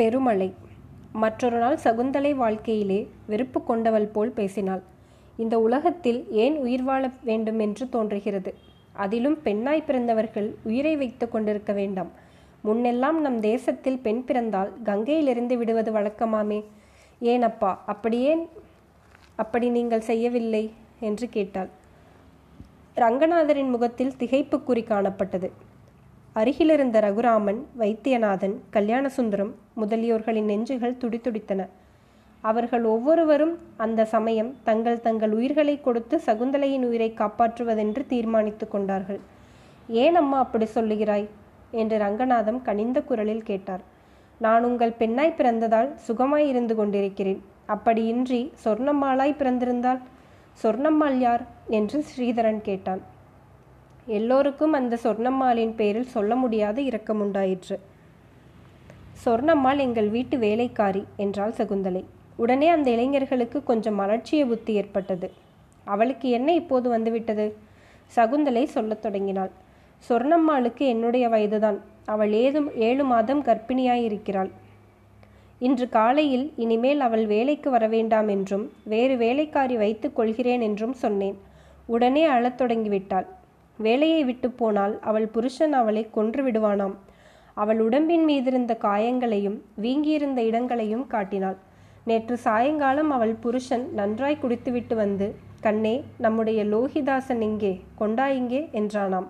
பெருமழை. 0.00 0.54
மற்றொரு 1.12 1.58
நாள் 1.58 1.76
சகுந்தலை 1.76 2.34
வாழ்க்கையிலே 2.34 3.08
வெறுப்பு 3.26 3.64
கொண்டவள் 3.64 4.06
போல் 4.06 4.30
பேசினாள். 4.30 4.82
இந்த 5.36 5.60
உலகத்தில் 5.60 6.20
ஏன் 6.30 6.56
உயிர் 6.56 6.82
வாழ 6.82 7.10
வேண்டும் 7.22 7.58
என்று 7.58 7.88
தோன்றுகிறது. 7.88 8.54
அதிலும் 8.92 9.42
பெண்ணாய் 9.42 9.82
பிறந்தவர்கள் 9.82 10.54
உயிரை 10.62 10.96
வைத்து 10.96 11.28
கொண்டிருக்க 11.28 11.72
வேண்டாம். 11.72 12.10
முன்னெல்லாம் 12.64 13.18
நம் 13.18 13.40
தேசத்தில் 13.40 13.98
பெண் 13.98 14.24
பிறந்தால் 14.24 14.72
கங்கையிலிருந்து 14.84 15.56
விடுவது 15.56 15.92
வழக்கமாமே. 15.92 16.64
ஏனப்பா 17.22 17.76
அப்படியே 17.86 18.48
அப்படி 19.34 19.68
நீங்கள் 19.68 20.00
செய்யவில்லை? 20.00 20.72
என்று 21.00 21.28
கேட்டாள். 21.28 21.68
ரங்கநாதரின் 22.96 23.70
முகத்தில் 23.70 24.16
திகைப்புக்குறி 24.18 24.84
காணப்பட்டது. 24.84 25.50
அருகிலிருந்த 26.40 27.00
ரகுராமன் 27.00 27.58
வைத்தியநாதன் 27.78 28.54
கல்யாணசுந்தரம் 28.72 29.50
முதலியோர்களின் 29.76 30.44
நெஞ்சுகள் 30.44 30.96
துடித்துடித்தன. 31.00 31.66
அவர்கள் 32.40 32.84
ஒவ்வொருவரும் 32.84 33.58
அந்த 33.76 34.04
சமயம் 34.04 34.54
தங்கள் 34.62 35.00
தங்கள் 35.00 35.32
உயிர்களை 35.32 35.80
கொடுத்து 35.80 36.20
சகுந்தலையின் 36.26 36.86
உயிரை 36.86 37.14
காப்பாற்றுவதென்று 37.16 38.06
தீர்மானித்து 38.06 38.68
கொண்டார்கள். 38.68 39.20
ஏன் 39.88 40.14
அம்மா 40.14 40.38
அப்படி 40.38 40.68
சொல்லுகிறாய் 40.74 41.28
என்று 41.70 41.98
ரங்கநாதம் 41.98 42.62
கனிந்த 42.62 43.02
குரலில் 43.02 43.42
கேட்டார். 43.42 43.80
நான் 44.38 44.64
உங்கள் 44.64 44.98
பெண்ணாய் 44.98 45.38
பிறந்ததால் 45.38 45.90
சுகமாய் 46.08 46.48
இருந்து 46.48 46.74
கொண்டிருக்கிறேன். 46.74 47.42
அப்படியின்றி 47.68 48.52
சொர்ணம்மாளாய் 48.64 49.38
பிறந்திருந்தால்? 49.38 50.00
சொர்ணம்மாள் 50.62 51.18
யார்? 51.18 51.46
என்று 51.68 52.04
ஸ்ரீதரன் 52.10 52.60
கேட்டான். 52.62 53.00
எல்லோருக்கும் 54.10 54.72
அந்த 54.72 54.98
சொர்ணம்மாளின் 55.04 55.74
பேரில் 55.74 56.06
சொல்ல 56.06 56.36
முடியாத 56.36 56.82
இரக்கமுண்டாயிற்று 56.82 57.76
சொர்ணம்மாள் 59.24 59.78
எங்கள் 59.78 60.08
வீட்டு 60.08 60.38
வேலைக்காரி 60.38 61.04
என்றாள் 61.16 61.52
சகுந்தலை. 61.52 62.04
உடனே 62.36 62.68
அந்த 62.68 62.90
இளைஞர்களுக்கு 62.90 63.64
கொஞ்சம் 63.64 64.00
அலட்சிய 64.00 64.46
புத்தி 64.46 64.72
ஏற்பட்டது. 64.72 65.30
அவளுக்கு 65.84 66.28
என்ன 66.28 66.54
இப்போது 66.54 66.88
வந்துவிட்டது? 66.88 67.56
சகுந்தலை 68.16 68.64
சொல்லத் 68.64 69.02
தொடங்கினாள். 69.02 69.50
சொர்ணம்மாளுக்கு 70.08 70.84
என்னுடைய 70.86 71.28
வயதுதான். 71.28 71.78
அவள் 72.04 72.32
ஏதும் 72.32 72.76
ஏழு 72.76 73.04
மாதம் 73.04 73.44
கர்ப்பிணியாயிருக்கிறாள். 73.44 74.50
இன்று 75.58 75.88
காலையில் 75.88 76.52
இனிமேல் 76.56 77.00
அவள் 77.00 77.26
வேலைக்கு 77.26 77.70
வர 77.70 77.86
வேண்டாம் 77.86 78.28
என்றும் 78.28 78.72
வேறு 78.84 79.16
வேலைக்காரி 79.16 79.76
வைத்துக் 79.76 80.16
கொள்கிறேன் 80.16 80.60
என்றும் 80.60 80.92
சொன்னேன். 80.92 81.38
உடனே 81.86 82.24
அழத் 82.24 82.60
தொடங்கிவிட்டாள். 82.62 83.26
வேலையை 83.86 84.20
விட்டு 84.28 84.48
போனால் 84.50 84.94
அவள் 85.10 85.26
புருஷன் 85.34 85.74
அவளை 85.80 86.02
கொன்று 86.16 86.42
விடுவானாம். 86.46 86.96
அவள் 87.56 87.80
உடம்பின் 87.86 88.24
மீதிருந்த 88.28 88.72
காயங்களையும் 88.86 89.58
வீங்கியிருந்த 89.84 90.40
இடங்களையும் 90.50 91.06
காட்டினாள். 91.14 91.58
நேற்று 92.08 92.36
சாயங்காலம் 92.46 93.10
அவள் 93.16 93.34
புருஷன் 93.44 93.84
நன்றாய் 93.98 94.42
குடித்துவிட்டு 94.42 94.94
வந்து 95.02 95.26
கண்ணே 95.66 95.94
நம்முடைய 96.24 96.60
லோகிதாசன் 96.74 97.42
இங்கே 97.48 97.72
கொண்டாயிங்கே 98.00 98.60
என்றானாம். 98.80 99.28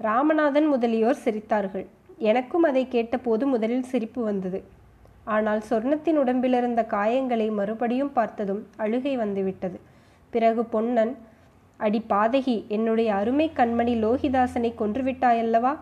ராமநாதன் 0.00 0.68
முதலியோர் 0.74 1.22
சிரித்தார்கள். 1.24 1.84
எனக்கும் 2.30 2.64
அதை 2.68 2.84
கேட்டபோது 2.94 3.44
முதலில் 3.54 3.90
சிரிப்பு 3.90 4.20
வந்தது. 4.30 4.60
ஆனால் 5.34 5.60
சொர்ணத்தின் 5.68 6.18
உடம்பிலிருந்த 6.22 6.82
காயங்களை 6.94 7.48
மறுபடியும் 7.58 8.14
பார்த்ததும் 8.18 8.62
அழுகை 8.84 9.12
வந்துவிட்டது. 9.22 9.78
பிறகு 10.32 10.62
பொன்னன் 10.74 11.12
அடி 11.82 12.00
பாதகி 12.08 12.56
என்னுடைய 12.68 13.14
அருமை 13.14 13.46
கண்மணி 13.56 13.94
லோகிதாசனை 14.04 14.70
கொன்றுவிட்டாயல்லவா? 14.78 15.72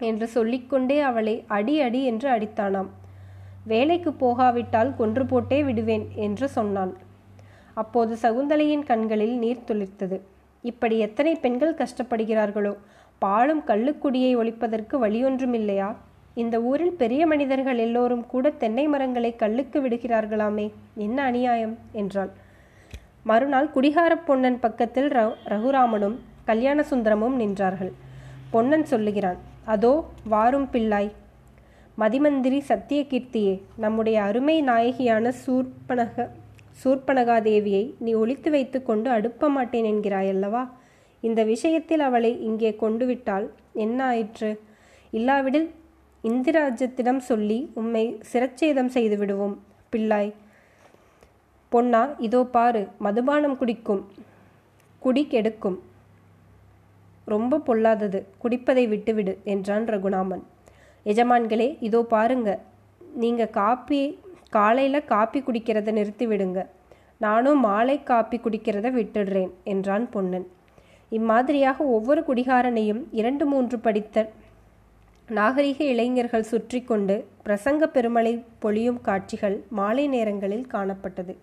என்று 0.00 0.26
சொல்லிக்கொண்டே 0.28 0.98
அவளை 1.00 1.34
அடி 1.46 1.74
அடி 1.80 2.00
என்று 2.04 2.28
அடித்தானாம். 2.30 2.90
வேலைக்கு 3.64 4.10
போகாவிட்டால் 4.12 4.90
கொன்று 4.96 5.24
போட்டே 5.26 5.58
விடுவேன் 5.62 6.04
என்று 6.14 6.46
சொன்னான். 6.48 6.92
அப்போது 7.74 8.14
சகுந்தலையின் 8.22 8.84
கண்களில் 8.84 9.34
நீர் 9.38 9.66
துளிர்த்தது. 9.66 10.18
இப்படி 10.64 10.98
எத்தனை 10.98 11.34
பெண்கள் 11.34 11.78
கஷ்டப்படுகிறார்களோ? 11.80 12.72
பாலும் 13.22 13.62
கள்ளுக்குடியை 13.66 14.32
ஒழிப்பதற்கு 14.36 14.94
வழியொன்றுமில்லையா? 15.04 15.88
இந்த 16.34 16.56
ஊரில் 16.62 16.94
பெரிய 16.94 17.22
மனிதர்கள் 17.26 17.78
எல்லோரும் 17.78 18.26
கூட 18.26 18.50
தென்னை 18.50 18.84
மரங்களை 18.88 19.30
கல்லுக்கு 19.36 19.78
விடுகிறார்களாமே 19.82 20.66
என்ன 20.94 21.18
அநியாயம்? 21.22 21.74
என்றாள். 21.92 22.32
மறுநாள் 23.28 23.72
குடிகார 23.74 24.12
பொன்னன் 24.28 24.58
பக்கத்தில் 24.58 25.08
ரகுராமனும் 25.52 26.16
கல்யாண 26.44 26.84
சுந்தரமும் 26.90 27.36
நின்றார்கள். 27.40 27.92
பொன்னன் 28.50 28.86
சொல்லுகிறான் 28.92 29.40
அதோ 29.64 29.92
வாரும் 30.32 30.68
பிள்ளாய் 30.72 31.10
மதிமந்திரி 31.98 32.60
சத்தியகீர்த்தியே 32.68 33.54
நம்முடைய 33.76 34.18
அருமை 34.22 34.56
நாயகியான 34.62 35.32
சூர்பனக 35.42 36.26
சூர்பனகாதேவியை 36.82 37.84
நீ 38.04 38.10
ஒழித்து 38.14 38.50
வைத்து 38.50 38.78
கொண்டு 38.82 39.08
அடுப்ப 39.10 39.48
மாட்டேன் 39.48 39.88
என்கிறாயல்லவா? 39.92 40.62
இந்த 41.22 41.40
விஷயத்தில் 41.44 42.00
அவளை 42.00 42.32
இங்கே 42.48 42.70
கொண்டு 42.74 43.06
விட்டால் 43.06 43.46
என்ன 43.84 43.98
ஆயிற்று? 44.04 44.50
இல்லாவிடில் 45.12 45.68
இந்திராஜ்யத்திடம் 46.24 47.20
சொல்லி 47.30 47.58
உம்மை 47.80 48.04
சிரச்சேதம் 48.32 48.92
செய்து 48.96 49.16
விடுவோம் 49.16 49.56
பிள்ளாய் 49.92 50.32
பொன்னா 51.72 52.02
இதோ 52.26 52.40
பாரு 52.54 52.82
மதுபானம் 53.06 53.58
குடிக்கும். 53.60 54.02
குடி 55.02 55.22
கெடுக்கும். 55.32 55.78
ரொம்ப 57.26 57.60
பொல்லாதது 57.68 58.20
குடிப்பதை 58.42 58.84
விட்டுவிடு 58.92 59.32
என்றான் 59.52 59.86
ரகுநாமன். 59.92 60.42
எஜமான்களே 61.06 61.68
இதோ 61.88 62.00
பாருங்க 62.14 62.50
நீங்க 63.22 63.42
காப்பி 63.60 64.00
காலையில் 64.56 65.08
காப்பி 65.12 65.40
குடிக்கிறத 65.46 65.92
நிறுத்தி 65.98 66.26
விடுங்க 66.30 66.60
நானும் 67.20 67.60
மாலை 67.66 67.96
காப்பி 68.10 68.36
குடிக்கிறத 68.44 68.88
விட்டுடுறேன் 68.96 69.52
என்றான் 69.72 70.06
பொன்னன். 70.14 70.46
இம்மாதிரியாக 71.12 71.78
ஒவ்வொரு 71.96 72.20
குடிகாரனையும் 72.28 73.02
இரண்டு 73.20 73.44
மூன்று 73.52 73.78
படித்த 73.86 74.26
நாகரிக 75.28 75.78
இளைஞர்கள் 75.92 76.50
சுற்றி 76.52 76.80
கொண்டு 76.90 77.16
பிரசங்க 77.46 77.86
பெருமழை 77.96 78.34
பொழியும் 78.64 79.00
காட்சிகள் 79.08 79.56
மாலை 79.78 80.04
நேரங்களில் 80.14 80.66
காணப்பட்டது. 80.74 81.34